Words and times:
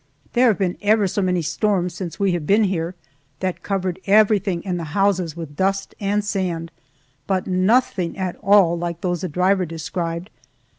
There 0.33 0.47
have 0.47 0.57
been 0.57 0.79
ever 0.81 1.05
so 1.07 1.21
many 1.21 1.43
storms, 1.43 1.93
since 1.93 2.19
we 2.19 2.31
have 2.31 2.47
been 2.47 2.63
here, 2.63 2.95
that 3.39 3.61
covered 3.61 3.99
everything 4.07 4.63
in 4.63 4.77
the 4.77 4.83
houses 4.97 5.37
with 5.37 5.55
dust 5.55 5.93
and 5.99 6.25
sand, 6.25 6.71
but 7.27 7.45
nothing 7.45 8.17
at 8.17 8.35
all 8.37 8.75
like 8.75 9.01
those 9.01 9.21
the 9.21 9.29
driver 9.29 9.63
described. 9.63 10.31